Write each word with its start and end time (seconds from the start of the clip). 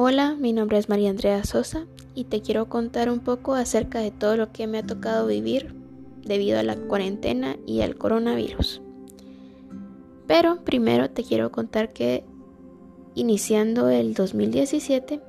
Hola, 0.00 0.36
mi 0.36 0.52
nombre 0.52 0.78
es 0.78 0.88
María 0.88 1.10
Andrea 1.10 1.42
Sosa 1.42 1.84
y 2.14 2.22
te 2.22 2.40
quiero 2.40 2.68
contar 2.68 3.10
un 3.10 3.18
poco 3.18 3.54
acerca 3.54 3.98
de 3.98 4.12
todo 4.12 4.36
lo 4.36 4.52
que 4.52 4.68
me 4.68 4.78
ha 4.78 4.86
tocado 4.86 5.26
vivir 5.26 5.74
debido 6.24 6.60
a 6.60 6.62
la 6.62 6.76
cuarentena 6.76 7.56
y 7.66 7.80
al 7.80 7.96
coronavirus. 7.96 8.80
Pero 10.28 10.62
primero 10.62 11.10
te 11.10 11.24
quiero 11.24 11.50
contar 11.50 11.92
que 11.92 12.22
iniciando 13.16 13.88
el 13.88 14.14
2017 14.14 15.20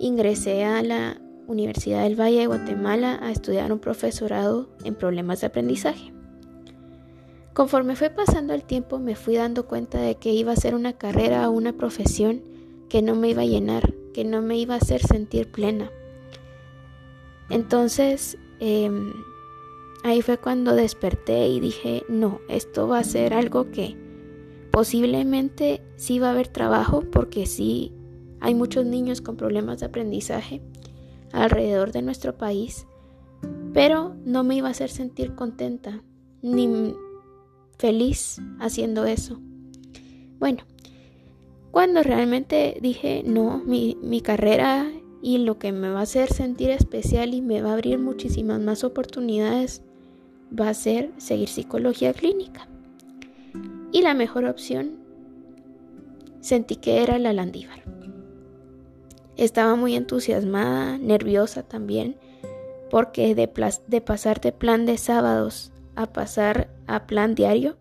ingresé 0.00 0.64
a 0.64 0.82
la 0.82 1.20
Universidad 1.46 2.02
del 2.02 2.20
Valle 2.20 2.40
de 2.40 2.46
Guatemala 2.48 3.20
a 3.22 3.30
estudiar 3.30 3.72
un 3.72 3.78
profesorado 3.78 4.68
en 4.82 4.96
problemas 4.96 5.42
de 5.42 5.46
aprendizaje. 5.46 6.12
Conforme 7.54 7.94
fue 7.94 8.10
pasando 8.10 8.52
el 8.52 8.64
tiempo 8.64 8.98
me 8.98 9.14
fui 9.14 9.36
dando 9.36 9.68
cuenta 9.68 10.00
de 10.00 10.16
que 10.16 10.32
iba 10.32 10.50
a 10.50 10.56
ser 10.56 10.74
una 10.74 10.94
carrera 10.94 11.48
o 11.48 11.52
una 11.52 11.72
profesión 11.72 12.55
que 12.88 13.02
no 13.02 13.14
me 13.14 13.30
iba 13.30 13.42
a 13.42 13.46
llenar, 13.46 13.94
que 14.12 14.24
no 14.24 14.42
me 14.42 14.56
iba 14.56 14.74
a 14.74 14.78
hacer 14.78 15.02
sentir 15.02 15.50
plena. 15.50 15.90
Entonces, 17.50 18.38
em, 18.60 19.12
ahí 20.02 20.22
fue 20.22 20.38
cuando 20.38 20.74
desperté 20.74 21.48
y 21.48 21.60
dije, 21.60 22.04
no, 22.08 22.40
esto 22.48 22.88
va 22.88 22.98
a 22.98 23.04
ser 23.04 23.34
algo 23.34 23.70
que 23.70 23.96
posiblemente 24.70 25.82
sí 25.96 26.18
va 26.18 26.28
a 26.28 26.32
haber 26.32 26.48
trabajo 26.48 27.02
porque 27.10 27.46
sí 27.46 27.92
hay 28.40 28.54
muchos 28.54 28.84
niños 28.84 29.20
con 29.20 29.36
problemas 29.36 29.80
de 29.80 29.86
aprendizaje 29.86 30.60
alrededor 31.32 31.92
de 31.92 32.02
nuestro 32.02 32.36
país, 32.36 32.86
pero 33.72 34.14
no 34.24 34.44
me 34.44 34.56
iba 34.56 34.68
a 34.68 34.72
hacer 34.72 34.90
sentir 34.90 35.34
contenta 35.34 36.02
ni 36.42 36.94
feliz 37.78 38.40
haciendo 38.60 39.06
eso. 39.06 39.40
Bueno, 40.38 40.64
cuando 41.76 42.02
realmente 42.02 42.78
dije, 42.80 43.22
no, 43.26 43.58
mi, 43.66 43.98
mi 44.00 44.22
carrera 44.22 44.90
y 45.20 45.36
lo 45.36 45.58
que 45.58 45.72
me 45.72 45.90
va 45.90 46.00
a 46.00 46.04
hacer 46.04 46.32
sentir 46.32 46.70
especial 46.70 47.34
y 47.34 47.42
me 47.42 47.60
va 47.60 47.68
a 47.68 47.72
abrir 47.74 47.98
muchísimas 47.98 48.60
más 48.60 48.82
oportunidades 48.82 49.82
va 50.58 50.70
a 50.70 50.74
ser 50.74 51.12
seguir 51.18 51.50
psicología 51.50 52.14
clínica. 52.14 52.66
Y 53.92 54.00
la 54.00 54.14
mejor 54.14 54.46
opción 54.46 54.92
sentí 56.40 56.76
que 56.76 57.02
era 57.02 57.18
la 57.18 57.34
Landívar. 57.34 57.82
Estaba 59.36 59.76
muy 59.76 59.96
entusiasmada, 59.96 60.96
nerviosa 60.96 61.62
también, 61.62 62.16
porque 62.88 63.34
de, 63.34 63.50
de 63.86 64.00
pasar 64.00 64.40
de 64.40 64.52
plan 64.52 64.86
de 64.86 64.96
sábados 64.96 65.72
a 65.94 66.10
pasar 66.10 66.70
a 66.86 67.06
plan 67.06 67.34
diario 67.34 67.76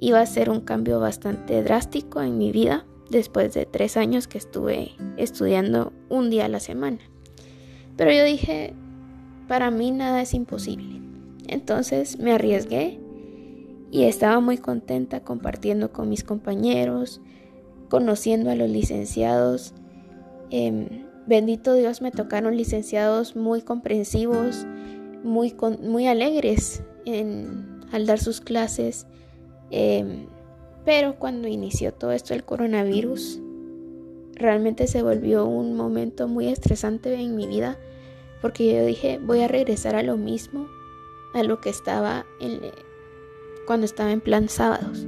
iba 0.00 0.18
a 0.18 0.26
ser 0.26 0.50
un 0.50 0.62
cambio 0.62 0.98
bastante 0.98 1.62
drástico 1.62 2.20
en 2.20 2.38
mi 2.38 2.50
vida 2.50 2.84
después 3.10 3.54
de 3.54 3.66
tres 3.66 3.96
años 3.96 4.26
que 4.26 4.38
estuve 4.38 4.92
estudiando 5.16 5.92
un 6.08 6.30
día 6.30 6.46
a 6.46 6.48
la 6.48 6.60
semana. 6.60 6.98
Pero 7.96 8.12
yo 8.12 8.24
dije, 8.24 8.74
para 9.48 9.70
mí 9.70 9.90
nada 9.90 10.22
es 10.22 10.34
imposible. 10.34 11.00
Entonces 11.46 12.18
me 12.18 12.32
arriesgué 12.32 12.98
y 13.90 14.04
estaba 14.04 14.40
muy 14.40 14.58
contenta 14.58 15.20
compartiendo 15.20 15.92
con 15.92 16.08
mis 16.08 16.24
compañeros, 16.24 17.20
conociendo 17.88 18.50
a 18.50 18.56
los 18.56 18.68
licenciados. 18.68 19.74
Em, 20.50 21.04
bendito 21.26 21.74
Dios, 21.74 22.02
me 22.02 22.10
tocaron 22.10 22.56
licenciados 22.56 23.36
muy 23.36 23.62
comprensivos, 23.62 24.66
muy, 25.22 25.54
muy 25.80 26.06
alegres 26.06 26.82
al 27.92 28.06
dar 28.06 28.18
sus 28.18 28.40
clases. 28.40 29.06
Em, 29.70 30.26
pero 30.84 31.16
cuando 31.18 31.48
inició 31.48 31.92
todo 31.92 32.12
esto 32.12 32.34
el 32.34 32.44
coronavirus, 32.44 33.40
realmente 34.34 34.86
se 34.86 35.02
volvió 35.02 35.46
un 35.46 35.76
momento 35.76 36.28
muy 36.28 36.48
estresante 36.48 37.14
en 37.14 37.36
mi 37.36 37.46
vida 37.46 37.78
porque 38.44 38.74
yo 38.74 38.84
dije, 38.84 39.18
voy 39.22 39.40
a 39.40 39.48
regresar 39.48 39.96
a 39.96 40.02
lo 40.02 40.18
mismo, 40.18 40.68
a 41.32 41.42
lo 41.42 41.62
que 41.62 41.70
estaba 41.70 42.26
en, 42.40 42.60
cuando 43.66 43.86
estaba 43.86 44.12
en 44.12 44.20
plan 44.20 44.50
sábados. 44.50 45.06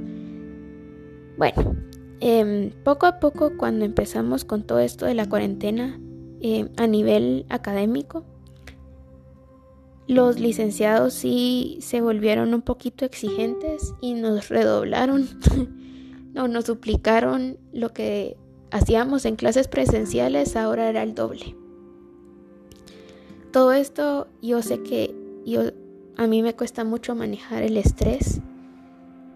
Bueno, 1.37 1.75
em, 2.19 2.71
poco 2.83 3.05
a 3.05 3.19
poco 3.19 3.55
cuando 3.55 3.85
empezamos 3.85 4.43
con 4.43 4.63
todo 4.63 4.79
esto 4.79 5.05
de 5.05 5.13
la 5.13 5.29
cuarentena 5.29 5.99
em, 6.41 6.69
a 6.77 6.87
nivel 6.87 7.45
académico, 7.49 8.25
los 10.07 10.39
licenciados 10.39 11.13
sí 11.13 11.77
se 11.81 12.01
volvieron 12.01 12.53
un 12.53 12.61
poquito 12.61 13.03
exigentes 13.03 13.93
y 14.01 14.13
nos 14.13 14.49
redoblaron 14.49 15.27
o 16.35 16.47
nos 16.47 16.65
duplicaron 16.65 17.57
lo 17.73 17.93
que 17.93 18.37
hacíamos 18.71 19.25
en 19.25 19.35
clases 19.35 19.67
presenciales, 19.67 20.55
ahora 20.55 20.89
era 20.89 21.03
el 21.03 21.13
doble. 21.13 21.55
Todo 23.51 23.73
esto 23.73 24.27
yo 24.41 24.61
sé 24.61 24.81
que 24.83 25.13
yo, 25.45 25.71
a 26.15 26.27
mí 26.27 26.41
me 26.41 26.55
cuesta 26.55 26.83
mucho 26.83 27.15
manejar 27.15 27.63
el 27.63 27.77
estrés 27.77 28.41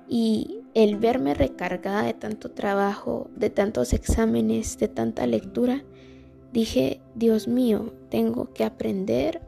y 0.07 0.59
el 0.73 0.97
verme 0.97 1.33
recargada 1.33 2.03
de 2.03 2.13
tanto 2.13 2.51
trabajo, 2.51 3.29
de 3.35 3.49
tantos 3.49 3.93
exámenes, 3.93 4.77
de 4.77 4.87
tanta 4.87 5.27
lectura, 5.27 5.83
dije, 6.53 7.01
Dios 7.15 7.47
mío, 7.47 7.93
tengo 8.09 8.53
que 8.53 8.63
aprender 8.63 9.41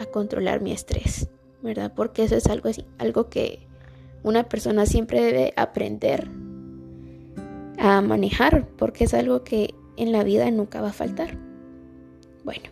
a 0.00 0.06
controlar 0.06 0.60
mi 0.60 0.72
estrés, 0.72 1.28
¿verdad? 1.62 1.92
Porque 1.94 2.24
eso 2.24 2.36
es 2.36 2.46
algo, 2.46 2.70
algo 2.98 3.28
que 3.28 3.66
una 4.22 4.48
persona 4.48 4.86
siempre 4.86 5.20
debe 5.20 5.52
aprender 5.56 6.28
a 7.78 8.00
manejar, 8.00 8.66
porque 8.76 9.04
es 9.04 9.14
algo 9.14 9.44
que 9.44 9.74
en 9.96 10.12
la 10.12 10.24
vida 10.24 10.50
nunca 10.50 10.80
va 10.80 10.88
a 10.88 10.92
faltar. 10.92 11.38
Bueno, 12.44 12.64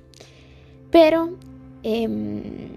pero 0.91 1.37
em, 1.83 2.77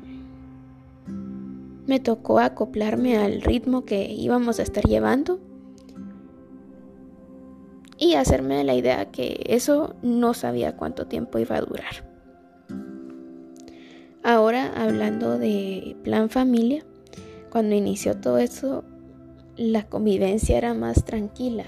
me 1.86 2.00
tocó 2.00 2.40
acoplarme 2.40 3.18
al 3.18 3.42
ritmo 3.42 3.86
que 3.86 4.12
íbamos 4.12 4.60
a 4.60 4.64
estar 4.64 4.84
llevando 4.84 5.40
y 7.98 8.14
hacerme 8.14 8.64
la 8.64 8.76
idea 8.76 9.12
que 9.12 9.44
eso 9.48 9.96
no 10.02 10.34
sabía 10.34 10.76
cuánto 10.76 11.08
tiempo 11.08 11.40
iba 11.40 11.56
a 11.56 11.62
durar. 11.62 12.07
Hablando 14.78 15.40
de 15.40 15.96
plan 16.04 16.30
familia, 16.30 16.86
cuando 17.50 17.74
inició 17.74 18.16
todo 18.16 18.38
eso, 18.38 18.84
la 19.56 19.90
convivencia 19.90 20.56
era 20.56 20.76
más 20.76 21.04
tranquila, 21.04 21.66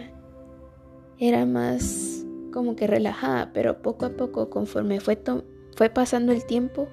era 1.18 1.48
más 1.48 2.24
como 2.53 2.75
que 2.75 2.86
relajada, 2.86 3.52
pero 3.52 3.81
poco 3.81 4.06
a 4.06 4.09
poco, 4.12 4.52
conforme 4.52 5.00
fue, 5.00 5.19
fue 5.75 5.90
pasando 5.90 6.31
el 6.34 6.46
tiempo, 6.46 6.88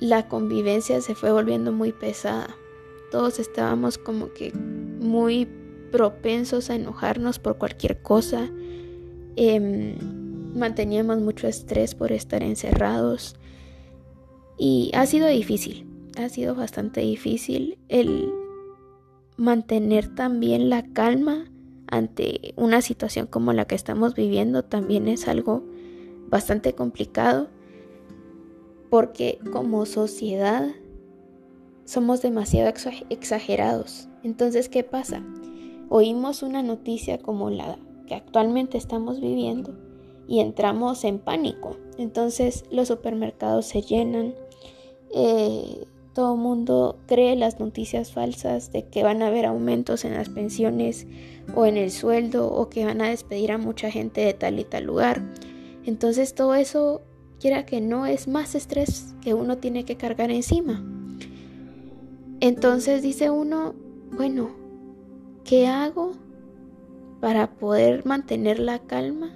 la 0.00 0.26
convivencia 0.26 1.00
se 1.00 1.14
fue 1.14 1.30
volviendo 1.30 1.70
muy 1.70 1.92
pesada. 1.92 2.48
Todos 3.12 3.38
estábamos 3.38 3.96
como 3.96 4.32
que 4.32 4.52
muy 4.52 5.48
propensos 5.92 6.68
a 6.68 6.74
enojarnos 6.74 7.38
por 7.38 7.58
cualquier 7.58 8.02
cosa. 8.02 8.50
Eh, 9.36 9.96
manteníamos 10.52 11.20
mucho 11.20 11.46
estrés 11.46 11.94
por 11.94 12.10
estar 12.10 12.42
encerrados 12.42 13.36
y 14.58 14.90
ha 14.94 15.06
sido 15.06 15.26
difícil, 15.28 15.86
ha 16.18 16.28
sido 16.28 16.54
bastante 16.54 17.00
difícil 17.00 17.78
el 17.88 18.32
mantener 19.36 20.14
también 20.14 20.70
la 20.70 20.84
calma 20.92 21.50
ante 21.86 22.54
una 22.56 22.80
situación 22.80 23.26
como 23.26 23.52
la 23.52 23.66
que 23.66 23.74
estamos 23.74 24.14
viviendo 24.14 24.64
también 24.64 25.08
es 25.08 25.28
algo 25.28 25.64
bastante 26.28 26.74
complicado 26.74 27.48
porque 28.90 29.38
como 29.52 29.86
sociedad 29.86 30.68
somos 31.84 32.22
demasiado 32.22 32.72
exagerados. 33.10 34.08
Entonces, 34.22 34.68
¿qué 34.68 34.84
pasa? 34.84 35.22
Oímos 35.88 36.42
una 36.42 36.62
noticia 36.62 37.18
como 37.18 37.50
la 37.50 37.78
que 38.06 38.14
actualmente 38.14 38.78
estamos 38.78 39.20
viviendo 39.20 39.76
y 40.26 40.40
entramos 40.40 41.04
en 41.04 41.18
pánico. 41.18 41.76
Entonces 41.98 42.64
los 42.70 42.88
supermercados 42.88 43.66
se 43.66 43.82
llenan, 43.82 44.34
eh, 45.14 45.86
todo 46.12 46.34
el 46.34 46.40
mundo 46.40 46.98
cree 47.06 47.36
las 47.36 47.60
noticias 47.60 48.12
falsas 48.12 48.72
de 48.72 48.86
que 48.86 49.02
van 49.02 49.22
a 49.22 49.28
haber 49.28 49.46
aumentos 49.46 50.04
en 50.04 50.14
las 50.14 50.28
pensiones 50.28 51.06
o 51.54 51.66
en 51.66 51.76
el 51.76 51.90
sueldo 51.90 52.50
o 52.52 52.68
que 52.68 52.84
van 52.84 53.00
a 53.00 53.08
despedir 53.08 53.52
a 53.52 53.58
mucha 53.58 53.90
gente 53.90 54.20
de 54.22 54.34
tal 54.34 54.58
y 54.58 54.64
tal 54.64 54.84
lugar. 54.84 55.22
Entonces 55.84 56.34
todo 56.34 56.54
eso, 56.54 57.02
quiera 57.40 57.64
que 57.64 57.80
no, 57.80 58.06
es 58.06 58.26
más 58.28 58.54
estrés 58.54 59.14
que 59.22 59.34
uno 59.34 59.58
tiene 59.58 59.84
que 59.84 59.96
cargar 59.96 60.30
encima. 60.30 60.84
Entonces 62.40 63.02
dice 63.02 63.30
uno, 63.30 63.74
bueno, 64.12 64.50
¿qué 65.44 65.66
hago 65.66 66.12
para 67.20 67.54
poder 67.54 68.04
mantener 68.04 68.58
la 68.58 68.80
calma 68.80 69.32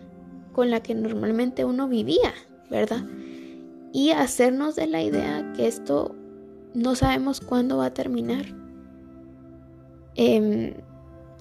con 0.52 0.70
la 0.70 0.82
que 0.82 0.94
normalmente 0.94 1.64
uno 1.64 1.88
vivía, 1.88 2.34
¿verdad? 2.70 3.04
Y 3.92 4.10
hacernos 4.10 4.76
de 4.76 4.86
la 4.86 5.02
idea 5.02 5.52
que 5.54 5.66
esto 5.66 6.14
no 6.74 6.94
sabemos 6.94 7.40
cuándo 7.40 7.78
va 7.78 7.86
a 7.86 7.94
terminar. 7.94 8.44
Em, 10.14 10.74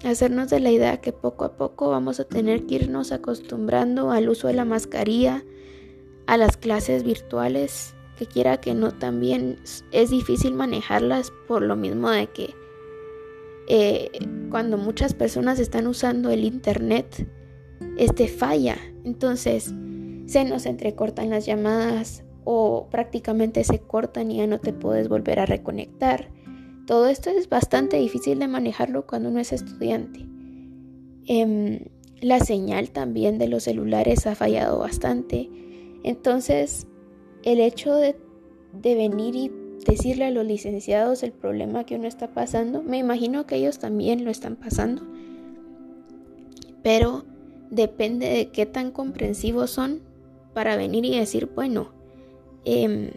hacernos 0.04 0.50
de 0.50 0.60
la 0.60 0.72
idea 0.72 1.02
que 1.02 1.12
poco 1.12 1.46
a 1.46 1.58
poco 1.58 1.90
vamos 1.90 2.20
a 2.20 2.26
tener 2.26 2.66
que 2.66 2.76
irnos 2.76 3.12
acostumbrando 3.12 4.12
al 4.12 4.30
uso 4.30 4.48
de 4.48 4.54
la 4.54 4.66
mascarilla, 4.66 5.44
a 6.28 6.38
las 6.38 6.58
clases 6.58 7.04
virtuales, 7.04 7.96
que 8.18 8.26
quiera 8.26 8.58
que 8.58 8.74
no, 8.74 8.92
también 8.92 9.60
es 9.92 10.10
difícil 10.10 10.54
manejarlas 10.54 11.32
por 11.48 11.62
lo 11.62 11.76
mismo 11.76 12.10
de 12.10 12.28
que 12.28 12.54
eh, 13.68 14.12
cuando 14.50 14.78
muchas 14.78 15.14
personas 15.14 15.60
están 15.60 15.88
usando 15.88 16.30
el 16.30 16.44
internet, 16.44 17.28
este 17.98 18.28
falla. 18.28 18.78
Entonces 19.04 19.74
se 20.26 20.46
nos 20.46 20.66
entrecortan 20.66 21.30
las 21.30 21.46
llamadas 21.46 22.24
o 22.50 22.88
prácticamente 22.90 23.66
se 23.66 23.80
cortan 23.80 24.32
y 24.32 24.38
ya 24.38 24.48
no 24.48 24.62
te 24.62 24.72
puedes 24.72 25.10
volver 25.10 25.42
a 25.42 25.46
reconectar. 25.46 26.30
Todo 26.86 27.08
esto 27.08 27.30
es 27.30 27.50
bastante 27.50 27.98
difícil 27.98 28.40
de 28.40 28.48
manejarlo 28.48 29.06
cuando 29.06 29.28
uno 29.28 29.42
es 29.42 29.52
estudiante. 29.52 30.26
Em, 31.26 31.80
la 32.22 32.40
señal 32.40 32.92
también 32.92 33.38
de 33.38 33.50
los 33.50 33.64
celulares 33.64 34.26
ha 34.28 34.36
fallado 34.36 34.80
bastante. 34.80 35.50
Entonces, 36.04 36.88
el 37.44 37.60
hecho 37.60 37.94
de, 37.96 38.16
de 38.72 38.96
venir 38.96 39.36
y 39.36 39.52
decirle 39.86 40.24
a 40.24 40.32
los 40.32 40.46
licenciados 40.46 41.24
el 41.24 41.34
problema 41.34 41.84
que 41.84 41.96
uno 41.96 42.08
está 42.08 42.34
pasando, 42.34 42.82
me 42.82 42.98
imagino 42.98 43.46
que 43.46 43.58
ellos 43.58 43.78
también 43.78 44.24
lo 44.24 44.32
están 44.32 44.56
pasando. 44.56 45.02
Pero 46.82 47.26
depende 47.72 48.30
de 48.30 48.52
qué 48.52 48.66
tan 48.66 48.92
comprensivos 48.92 49.70
son 49.70 50.00
para 50.54 50.78
venir 50.78 51.04
y 51.04 51.20
decir, 51.20 51.52
bueno, 51.54 51.97
eh, 52.70 53.14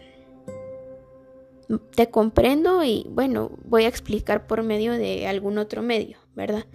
te 1.95 2.09
comprendo 2.09 2.83
y 2.83 3.05
bueno, 3.11 3.51
voy 3.65 3.83
a 3.83 3.89
explicar 3.89 4.47
por 4.47 4.63
medio 4.63 4.93
de 4.93 5.27
algún 5.27 5.57
otro 5.57 5.81
medio, 5.81 6.17
¿verdad? 6.35 6.65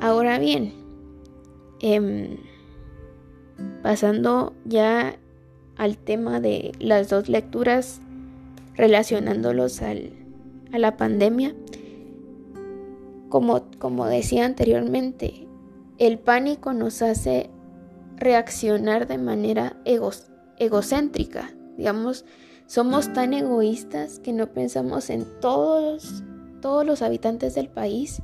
Ahora 0.00 0.38
bien, 0.38 0.72
em, 1.80 2.38
pasando 3.82 4.54
ya 4.64 5.18
al 5.76 5.98
tema 5.98 6.40
de 6.40 6.72
las 6.78 7.10
dos 7.10 7.28
lecturas 7.28 8.00
relacionándolos 8.74 9.82
al, 9.82 10.12
a 10.72 10.78
la 10.78 10.96
pandemia, 10.96 11.54
como, 13.28 13.66
como 13.78 14.06
decía 14.06 14.46
anteriormente, 14.46 15.46
el 15.98 16.18
pánico 16.18 16.72
nos 16.72 17.02
hace 17.02 17.50
reaccionar 18.16 19.06
de 19.06 19.18
manera 19.18 19.76
egocéntrica, 20.58 21.54
digamos, 21.76 22.24
somos 22.66 23.12
tan 23.12 23.34
egoístas 23.34 24.20
que 24.20 24.32
no 24.32 24.52
pensamos 24.52 25.10
en 25.10 25.26
todos, 25.40 26.22
todos 26.60 26.86
los 26.86 27.02
habitantes 27.02 27.54
del 27.54 27.68
país. 27.68 28.22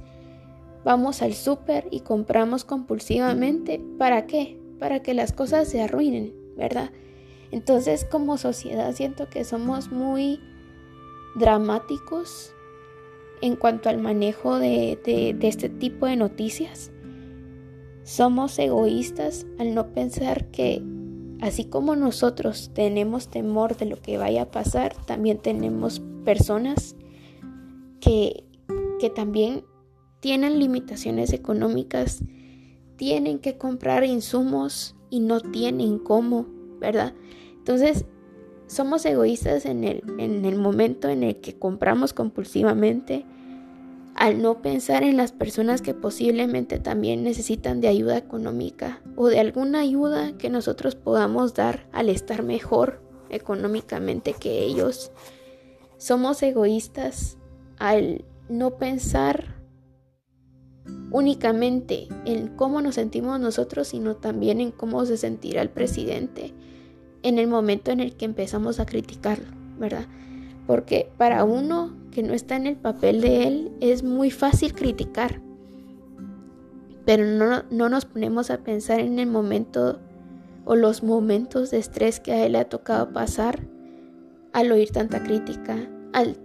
Vamos 0.82 1.20
al 1.20 1.34
súper 1.34 1.88
y 1.90 2.00
compramos 2.00 2.64
compulsivamente. 2.64 3.82
¿Para 3.98 4.26
qué? 4.26 4.58
Para 4.78 5.02
que 5.02 5.12
las 5.12 5.32
cosas 5.32 5.68
se 5.68 5.82
arruinen, 5.82 6.34
¿verdad? 6.56 6.90
Entonces 7.50 8.06
como 8.10 8.38
sociedad 8.38 8.94
siento 8.94 9.28
que 9.28 9.44
somos 9.44 9.90
muy 9.90 10.40
dramáticos 11.34 12.54
en 13.42 13.56
cuanto 13.56 13.88
al 13.88 13.98
manejo 13.98 14.58
de, 14.58 14.98
de, 15.04 15.48
este 15.48 15.68
tipo 15.68 16.06
de 16.06 16.16
noticias. 16.16 16.90
Somos 18.04 18.58
egoístas 18.58 19.46
al 19.58 19.74
no 19.74 19.92
pensar 19.92 20.46
que 20.46 20.82
Así 21.42 21.64
como 21.64 21.96
nosotros 21.96 22.70
tenemos 22.74 23.28
temor 23.28 23.76
de 23.76 23.86
lo 23.86 23.96
que 23.96 24.18
vaya 24.18 24.42
a 24.42 24.50
pasar, 24.50 24.94
también 25.06 25.38
tenemos 25.38 26.02
personas 26.24 26.96
que, 28.00 28.44
que 28.98 29.08
también 29.08 29.64
tienen 30.20 30.58
limitaciones 30.58 31.32
económicas, 31.32 32.22
tienen 32.96 33.38
que 33.38 33.56
comprar 33.56 34.04
insumos 34.04 34.94
y 35.08 35.20
no 35.20 35.40
tienen 35.40 35.98
cómo, 35.98 36.46
¿verdad? 36.78 37.14
Entonces, 37.56 38.04
somos 38.66 39.04
egoístas 39.06 39.64
en 39.64 39.84
el, 39.84 40.02
en 40.18 40.44
el 40.44 40.56
momento 40.56 41.08
en 41.08 41.22
el 41.22 41.40
que 41.40 41.58
compramos 41.58 42.12
compulsivamente, 42.12 43.24
al 44.14 44.42
no 44.42 44.60
pensar 44.62 45.02
en 45.02 45.16
las 45.16 45.32
personas 45.32 45.82
que 45.82 45.94
posiblemente 45.94 46.78
también 46.78 47.22
necesitan 47.22 47.80
de 47.80 47.88
ayuda 47.88 48.18
económica 48.18 49.00
o 49.16 49.28
de 49.28 49.40
alguna 49.40 49.80
ayuda 49.80 50.36
que 50.36 50.50
nosotros 50.50 50.94
podamos 50.94 51.54
dar 51.54 51.88
al 51.92 52.08
estar 52.08 52.42
mejor 52.42 53.02
económicamente 53.30 54.34
que 54.34 54.64
ellos. 54.64 55.12
Somos 55.96 56.42
egoístas 56.42 57.38
al 57.78 58.24
no 58.48 58.76
pensar 58.76 59.60
únicamente 61.10 62.08
en 62.24 62.48
cómo 62.48 62.82
nos 62.82 62.96
sentimos 62.96 63.40
nosotros, 63.40 63.88
sino 63.88 64.16
también 64.16 64.60
en 64.60 64.70
cómo 64.70 65.04
se 65.06 65.16
sentirá 65.16 65.62
el 65.62 65.70
presidente 65.70 66.52
en 67.22 67.38
el 67.38 67.46
momento 67.46 67.90
en 67.90 68.00
el 68.00 68.16
que 68.16 68.24
empezamos 68.24 68.80
a 68.80 68.86
criticarlo, 68.86 69.46
¿verdad? 69.78 70.06
Porque 70.70 71.10
para 71.16 71.42
uno 71.42 71.96
que 72.12 72.22
no 72.22 72.32
está 72.32 72.54
en 72.54 72.68
el 72.68 72.76
papel 72.76 73.20
de 73.20 73.48
él, 73.48 73.72
es 73.80 74.04
muy 74.04 74.30
fácil 74.30 74.72
criticar. 74.72 75.40
Pero 77.04 77.24
no, 77.24 77.64
no 77.72 77.88
nos 77.88 78.04
ponemos 78.04 78.52
a 78.52 78.58
pensar 78.58 79.00
en 79.00 79.18
el 79.18 79.26
momento 79.26 79.98
o 80.64 80.76
los 80.76 81.02
momentos 81.02 81.72
de 81.72 81.78
estrés 81.78 82.20
que 82.20 82.30
a 82.30 82.46
él 82.46 82.52
le 82.52 82.58
ha 82.58 82.68
tocado 82.68 83.12
pasar 83.12 83.66
al 84.52 84.70
oír 84.70 84.92
tanta 84.92 85.24
crítica, 85.24 85.90
al 86.12 86.36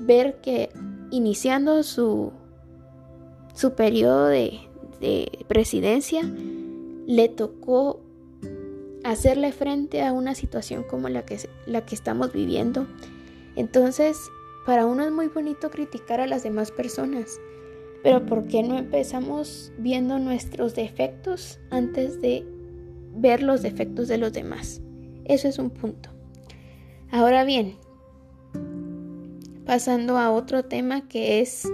ver 0.00 0.40
que 0.40 0.70
iniciando 1.12 1.84
su, 1.84 2.32
su 3.54 3.74
periodo 3.74 4.26
de, 4.26 4.58
de 5.00 5.44
presidencia, 5.46 6.22
le 7.06 7.28
tocó 7.28 8.00
hacerle 9.04 9.52
frente 9.52 10.02
a 10.02 10.12
una 10.12 10.34
situación 10.34 10.84
como 10.84 11.08
la 11.08 11.24
que, 11.24 11.38
la 11.66 11.84
que 11.84 11.94
estamos 11.94 12.32
viviendo. 12.32 12.86
Entonces, 13.56 14.18
para 14.66 14.86
uno 14.86 15.04
es 15.04 15.12
muy 15.12 15.28
bonito 15.28 15.70
criticar 15.70 16.20
a 16.20 16.26
las 16.26 16.42
demás 16.42 16.70
personas, 16.70 17.40
pero 18.02 18.24
¿por 18.26 18.46
qué 18.46 18.62
no 18.62 18.78
empezamos 18.78 19.72
viendo 19.78 20.18
nuestros 20.18 20.74
defectos 20.74 21.60
antes 21.70 22.20
de 22.20 22.44
ver 23.14 23.42
los 23.42 23.62
defectos 23.62 24.08
de 24.08 24.18
los 24.18 24.32
demás? 24.32 24.80
Eso 25.24 25.48
es 25.48 25.58
un 25.58 25.70
punto. 25.70 26.10
Ahora 27.10 27.44
bien, 27.44 27.76
pasando 29.64 30.18
a 30.18 30.30
otro 30.30 30.64
tema 30.64 31.08
que 31.08 31.40
es 31.40 31.70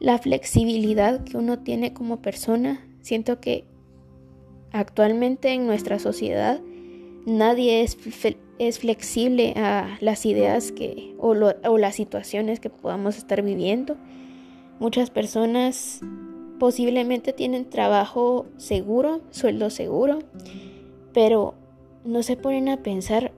la 0.00 0.18
flexibilidad 0.18 1.22
que 1.24 1.36
uno 1.36 1.60
tiene 1.60 1.92
como 1.92 2.20
persona, 2.22 2.86
siento 3.02 3.40
que 3.40 3.64
actualmente 4.72 5.50
en 5.50 5.66
nuestra 5.66 5.98
sociedad 5.98 6.60
nadie 7.26 7.82
es 7.82 7.96
es 8.58 8.80
flexible 8.80 9.54
a 9.56 9.98
las 10.00 10.26
ideas 10.26 10.72
que 10.72 11.14
o, 11.18 11.34
o 11.34 11.78
las 11.78 11.94
situaciones 11.94 12.60
que 12.60 12.70
podamos 12.70 13.16
estar 13.16 13.42
viviendo. 13.42 13.96
Muchas 14.80 15.10
personas 15.10 16.00
posiblemente 16.58 17.32
tienen 17.32 17.70
trabajo 17.70 18.46
seguro, 18.56 19.20
sueldo 19.30 19.70
seguro, 19.70 20.18
pero 21.12 21.54
no 22.04 22.22
se 22.22 22.36
ponen 22.36 22.68
a 22.68 22.82
pensar, 22.82 23.32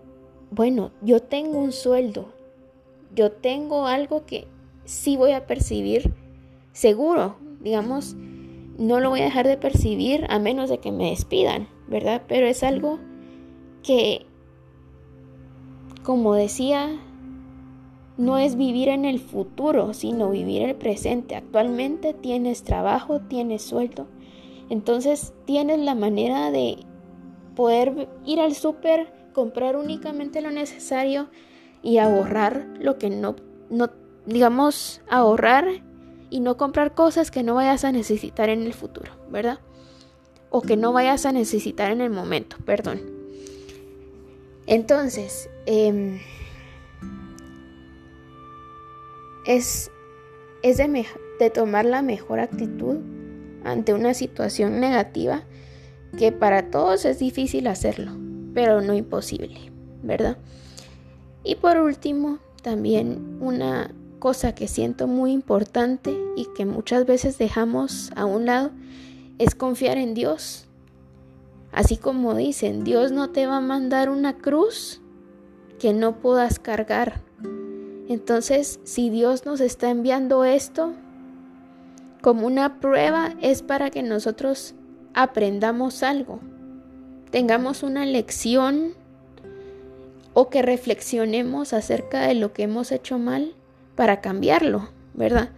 bueno, 0.51 0.93
yo 1.03 1.21
tengo 1.21 1.59
un 1.59 1.73
sueldo, 1.73 2.33
yo 3.15 3.33
tengo 3.33 3.87
algo 3.87 4.25
que 4.27 4.47
sí 4.85 5.17
voy 5.17 5.33
a 5.33 5.47
percibir 5.47 6.15
seguro, 6.73 7.37
digamos, 7.61 8.17
no 8.79 9.01
lo 9.01 9.11
voy 9.11 9.21
a 9.21 9.25
dejar 9.25 9.47
de 9.47 9.59
percibir 9.59 10.27
a 10.31 10.39
menos 10.39 10.71
de 10.71 10.79
que 10.79 10.91
me 10.91 11.11
despidan, 11.11 11.69
¿verdad? 11.89 12.23
Pero 12.27 12.47
es 12.47 12.63
algo 12.63 12.99
que 13.83 14.27
como 16.03 16.35
decía, 16.35 16.99
no 18.17 18.39
es 18.39 18.57
vivir 18.57 18.89
en 18.89 19.05
el 19.05 19.19
futuro, 19.19 19.95
sino 19.95 20.31
vivir 20.31 20.63
el 20.63 20.75
presente. 20.75 21.37
Actualmente 21.37 22.15
tienes 22.15 22.65
trabajo, 22.65 23.21
tienes 23.21 23.63
sueldo. 23.63 24.07
Entonces 24.69 25.33
tienes 25.47 25.81
la 25.81 25.95
manera 25.95 26.51
de 26.51 26.79
poder 27.57 28.09
ir 28.25 28.41
al 28.41 28.55
súper, 28.55 29.13
comprar 29.33 29.77
únicamente 29.77 30.41
lo 30.41 30.51
necesario 30.51 31.29
y 31.83 31.99
ahorrar 31.99 32.67
lo 32.79 32.99
que 32.99 33.11
no, 33.11 33.37
no, 33.69 33.91
digamos, 34.27 35.03
ahorrar 35.09 35.83
y 36.31 36.41
no 36.41 36.57
comprar 36.57 36.95
cosas 36.95 37.31
que 37.31 37.43
no 37.43 37.55
vayas 37.55 37.85
a 37.85 37.93
necesitar 37.93 38.49
en 38.49 38.63
el 38.63 38.75
futuro, 38.75 39.13
¿verdad? 39.31 39.59
O 40.51 40.63
que 40.63 40.77
no 40.77 40.93
vayas 40.93 41.27
a 41.27 41.33
necesitar 41.33 41.91
en 41.91 42.01
el 42.01 42.11
momento, 42.11 42.57
perdón. 42.65 43.01
Entonces, 44.67 45.51
em, 45.71 46.19
es, 49.47 49.93
es 50.63 50.77
de, 50.79 51.07
de 51.39 51.51
tomar 51.51 51.85
la 51.85 52.03
mejor 52.03 52.41
actitud 52.41 52.97
ante 53.63 53.95
una 53.95 54.15
situación 54.15 54.81
negativa 54.81 55.45
que 56.19 56.33
para 56.33 56.71
todos 56.71 57.05
es 57.05 57.21
difícil 57.21 57.69
hacerlo, 57.69 58.11
pero 58.53 58.81
no 58.81 58.95
imposible, 58.95 59.71
¿verdad? 60.03 60.39
Y 61.45 61.55
por 61.55 61.79
último, 61.79 62.39
también 62.63 63.39
una 63.41 63.95
cosa 64.19 64.55
que 64.55 64.67
siento 64.67 65.07
muy 65.07 65.31
importante 65.31 66.19
y 66.37 66.47
que 66.57 66.67
muchas 66.67 67.07
veces 67.07 67.39
dejamos 67.39 68.11
a 68.17 68.25
un 68.25 68.47
lado 68.47 68.73
es 69.39 69.55
confiar 69.55 69.99
en 69.99 70.15
Dios. 70.15 70.67
Así 71.73 71.97
como 71.97 72.35
dicen, 72.35 72.83
Dios 72.83 73.13
no 73.13 73.31
te 73.31 73.47
va 73.47 73.59
a 73.59 73.63
mandar 73.63 74.11
una 74.11 74.37
cruz 74.37 75.01
que 75.81 75.93
no 75.95 76.21
puedas 76.21 76.61
cargar. 76.61 77.23
Entonces, 78.07 78.79
si 78.85 79.09
Dios 79.09 79.47
nos 79.47 79.61
está 79.61 79.91
enviando 79.91 80.45
esto 80.45 80.93
como 82.21 82.47
una 82.47 82.81
prueba, 82.81 83.35
es 83.41 83.63
para 83.63 83.91
que 83.91 84.03
nosotros 84.03 84.75
aprendamos 85.15 86.03
algo, 86.03 86.41
tengamos 87.31 87.83
una 87.83 88.05
lección 88.05 88.93
o 90.35 90.51
que 90.51 90.63
reflexionemos 90.63 91.73
acerca 91.73 92.27
de 92.27 92.35
lo 92.35 92.53
que 92.53 92.65
hemos 92.65 92.93
hecho 92.93 93.19
mal 93.19 93.55
para 93.97 94.21
cambiarlo, 94.21 94.91
¿verdad? 95.15 95.49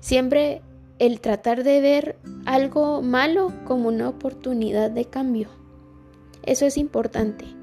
Siempre 0.00 0.62
el 1.00 1.20
tratar 1.20 1.64
de 1.64 1.80
ver 1.80 2.16
algo 2.46 3.02
malo 3.02 3.52
como 3.64 3.88
una 3.88 4.08
oportunidad 4.08 4.92
de 4.92 5.06
cambio. 5.06 5.48
Eso 6.44 6.66
es 6.66 6.76
importante. 6.76 7.61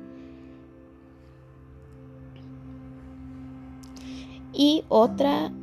Y 4.62 4.84
otra 4.90 5.54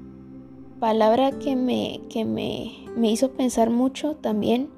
palabra 0.81 1.31
que 1.33 1.55
me, 1.55 2.01
que 2.09 2.25
me, 2.25 2.73
me 2.97 3.11
hizo 3.11 3.31
pensar 3.33 3.69
mucho 3.69 4.15
también 4.15 4.71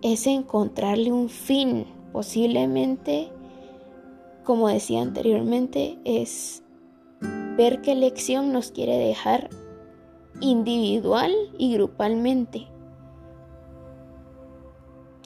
es 0.00 0.26
encontrarle 0.26 1.12
un 1.12 1.28
fin. 1.28 1.84
Posiblemente, 2.14 3.28
como 4.44 4.68
decía 4.68 5.02
anteriormente, 5.02 5.98
es 6.06 6.62
ver 7.58 7.82
qué 7.82 7.94
lección 7.94 8.50
nos 8.54 8.70
quiere 8.70 8.96
dejar 8.96 9.50
individual 10.40 11.34
y 11.58 11.74
grupalmente. 11.74 12.66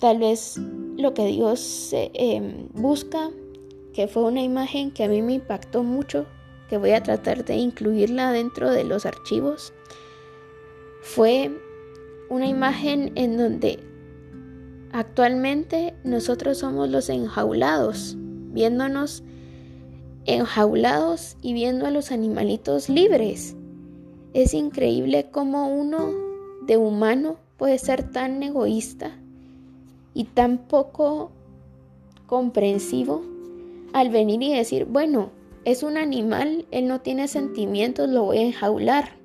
Tal 0.01 0.19
vez 0.19 0.59
lo 0.97 1.15
que 1.15 1.27
Dios 1.27 1.93
eh, 1.93 2.11
em, 2.15 2.69
busca, 2.75 3.31
que 3.95 4.09
fue 4.09 4.25
una 4.25 4.43
imagen 4.43 4.91
que 4.91 5.05
a 5.05 5.09
mí 5.09 5.23
me 5.23 5.35
impactó 5.35 5.85
mucho, 5.85 6.27
que 6.71 6.79
voy 6.79 6.93
a 6.93 7.03
tratar 7.03 7.45
de 7.45 7.57
incluirla 7.57 8.31
dentro 8.31 8.71
de 8.71 8.85
los 8.85 9.05
archivos, 9.05 9.73
fue 11.03 11.51
una 12.29 12.47
imagen 12.47 13.11
en 13.17 13.37
donde 13.37 13.81
actualmente 14.93 15.95
nosotros 16.05 16.59
somos 16.59 16.89
los 16.89 17.09
enjaulados, 17.09 18.15
viéndonos 18.17 19.25
enjaulados 20.27 21.37
y 21.43 21.55
viendo 21.55 21.87
a 21.87 21.91
los 21.91 22.13
animalitos 22.13 22.89
libres. 22.89 23.57
Es 24.33 24.55
increíble 24.55 25.27
cómo 25.33 25.75
uno 25.75 26.13
de 26.69 26.77
humano 26.77 27.39
puede 27.57 27.79
ser 27.79 28.13
tan 28.13 28.45
egoísta 28.45 29.11
y 30.15 30.23
tan 30.23 30.59
poco 30.59 31.33
comprensivo 32.29 33.25
al 33.93 34.11
venir 34.11 34.41
y 34.41 34.55
decir, 34.55 34.85
bueno, 34.85 35.40
es 35.65 35.83
un 35.83 35.97
animal, 35.97 36.67
él 36.71 36.89
no 36.89 37.01
tiene 37.01 37.29
sentimientos, 37.29 38.09
lo 38.09 38.25
voy 38.25 38.39
a 38.39 38.43
enjaular. 38.43 39.17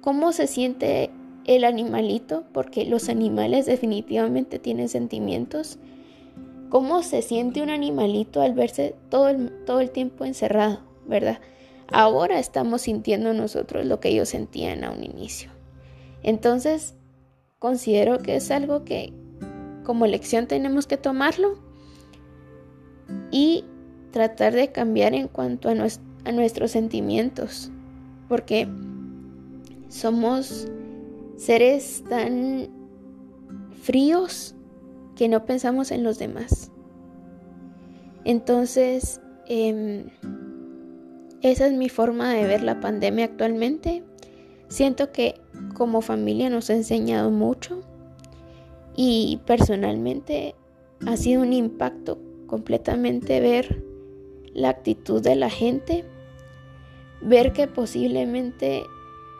¿Cómo 0.00 0.32
se 0.32 0.46
siente 0.46 1.10
el 1.44 1.64
animalito? 1.64 2.44
Porque 2.52 2.84
los 2.84 3.08
animales 3.08 3.66
definitivamente 3.66 4.58
tienen 4.58 4.88
sentimientos 4.88 5.78
cómo 6.72 7.02
se 7.02 7.20
siente 7.20 7.60
un 7.60 7.68
animalito 7.68 8.40
al 8.40 8.54
verse 8.54 8.94
todo 9.10 9.28
el, 9.28 9.52
todo 9.66 9.80
el 9.80 9.90
tiempo 9.90 10.24
encerrado, 10.24 10.80
¿verdad? 11.06 11.38
Ahora 11.88 12.38
estamos 12.38 12.80
sintiendo 12.80 13.34
nosotros 13.34 13.84
lo 13.84 14.00
que 14.00 14.08
ellos 14.08 14.30
sentían 14.30 14.82
a 14.82 14.90
un 14.90 15.04
inicio. 15.04 15.50
Entonces, 16.22 16.94
considero 17.58 18.20
que 18.20 18.36
es 18.36 18.50
algo 18.50 18.86
que 18.86 19.12
como 19.84 20.06
lección 20.06 20.46
tenemos 20.46 20.86
que 20.86 20.96
tomarlo 20.96 21.58
y 23.30 23.66
tratar 24.12 24.54
de 24.54 24.70
cambiar 24.70 25.14
en 25.14 25.26
cuanto 25.26 25.68
a, 25.68 25.74
nuestros 26.32 26.70
sentimientos, 26.70 27.72
porque 28.28 28.68
somos 29.88 30.68
seres 31.36 32.04
tan 32.08 32.68
fríos 33.82 34.54
que 35.16 35.28
no 35.28 35.44
pensamos 35.44 35.90
en 35.90 36.04
los 36.04 36.18
demás. 36.18 36.70
Entonces, 38.24 39.20
em, 39.48 40.04
esa 41.40 41.66
es 41.66 41.72
mi 41.72 41.88
forma 41.88 42.32
de 42.32 42.46
ver 42.46 42.62
la 42.62 42.78
pandemia 42.78 43.24
actualmente. 43.24 44.04
Siento 44.68 45.10
que 45.10 45.40
como 45.74 46.00
familia 46.00 46.48
nos 46.48 46.70
ha 46.70 46.74
enseñado 46.74 47.30
mucho 47.30 47.80
y 48.94 49.40
personalmente 49.44 50.54
ha 51.06 51.16
sido 51.16 51.42
un 51.42 51.52
impacto 51.52 52.18
completamente 52.46 53.40
ver 53.40 53.91
la 54.54 54.70
actitud 54.70 55.22
de 55.22 55.36
la 55.36 55.50
gente, 55.50 56.04
ver 57.20 57.52
que 57.52 57.66
posiblemente 57.66 58.84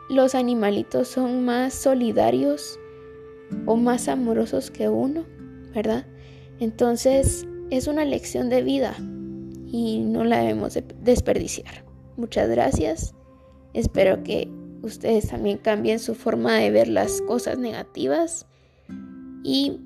los 0.09 0.35
animalitos 0.35 1.07
son 1.07 1.45
más 1.45 1.73
solidarios 1.73 2.79
o 3.65 3.75
más 3.75 4.07
amorosos 4.07 4.71
que 4.71 4.89
uno 4.89 5.25
¿verdad? 5.73 6.05
Entonces 6.59 7.47
es 7.69 7.87
una 7.87 8.05
lección 8.05 8.49
de 8.49 8.61
vida 8.61 8.95
y 9.67 9.99
no 9.99 10.23
la 10.23 10.39
debemos 10.39 10.77
desperdiciar. 11.01 11.83
Muchas 12.15 12.49
gracias. 12.49 13.15
Espero 13.73 14.23
que 14.23 14.49
ustedes 14.83 15.29
también 15.29 15.57
cambien 15.57 15.99
su 15.99 16.13
forma 16.13 16.55
de 16.55 16.69
ver 16.69 16.87
las 16.87 17.21
cosas 17.21 17.57
negativas 17.57 18.45
y 19.43 19.79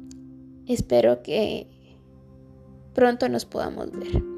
espero 0.68 1.24
que 1.24 1.68
pronto 2.94 3.30
nos 3.30 3.46
podamos 3.46 3.92
ver. 3.92 4.37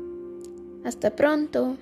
Hasta 0.84 1.16
pronto. 1.16 1.78